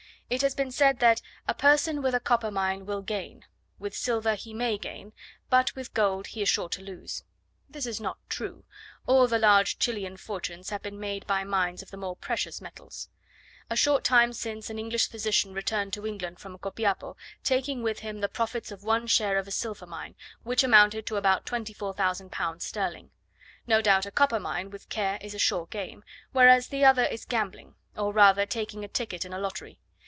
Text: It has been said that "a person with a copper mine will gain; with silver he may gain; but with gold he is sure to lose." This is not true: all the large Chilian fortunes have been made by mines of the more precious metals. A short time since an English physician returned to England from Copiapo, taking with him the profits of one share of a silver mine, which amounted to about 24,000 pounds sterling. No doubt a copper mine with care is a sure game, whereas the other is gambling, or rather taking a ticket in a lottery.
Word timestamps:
It 0.33 0.43
has 0.43 0.55
been 0.55 0.71
said 0.71 0.99
that 0.99 1.21
"a 1.45 1.53
person 1.53 2.01
with 2.01 2.15
a 2.15 2.21
copper 2.21 2.51
mine 2.51 2.85
will 2.85 3.01
gain; 3.01 3.43
with 3.79 3.93
silver 3.93 4.35
he 4.35 4.53
may 4.53 4.77
gain; 4.77 5.11
but 5.49 5.75
with 5.75 5.93
gold 5.93 6.27
he 6.27 6.41
is 6.41 6.47
sure 6.47 6.69
to 6.69 6.81
lose." 6.81 7.25
This 7.69 7.85
is 7.85 7.99
not 7.99 8.17
true: 8.29 8.63
all 9.05 9.27
the 9.27 9.37
large 9.37 9.77
Chilian 9.77 10.15
fortunes 10.15 10.69
have 10.69 10.81
been 10.81 10.97
made 10.97 11.27
by 11.27 11.43
mines 11.43 11.81
of 11.81 11.91
the 11.91 11.97
more 11.97 12.15
precious 12.15 12.61
metals. 12.61 13.09
A 13.69 13.75
short 13.75 14.05
time 14.05 14.31
since 14.31 14.69
an 14.69 14.79
English 14.79 15.09
physician 15.09 15.53
returned 15.53 15.91
to 15.95 16.07
England 16.07 16.39
from 16.39 16.57
Copiapo, 16.57 17.17
taking 17.43 17.83
with 17.83 17.99
him 17.99 18.21
the 18.21 18.29
profits 18.29 18.71
of 18.71 18.85
one 18.85 19.07
share 19.07 19.37
of 19.37 19.49
a 19.49 19.51
silver 19.51 19.85
mine, 19.85 20.15
which 20.43 20.63
amounted 20.63 21.05
to 21.07 21.17
about 21.17 21.45
24,000 21.45 22.31
pounds 22.31 22.63
sterling. 22.65 23.11
No 23.67 23.81
doubt 23.81 24.05
a 24.05 24.11
copper 24.11 24.39
mine 24.39 24.69
with 24.69 24.87
care 24.87 25.17
is 25.21 25.33
a 25.35 25.39
sure 25.39 25.65
game, 25.65 26.05
whereas 26.31 26.69
the 26.69 26.85
other 26.85 27.03
is 27.03 27.25
gambling, 27.25 27.75
or 27.97 28.13
rather 28.13 28.45
taking 28.45 28.85
a 28.85 28.87
ticket 28.87 29.25
in 29.25 29.33
a 29.33 29.37
lottery. 29.37 29.81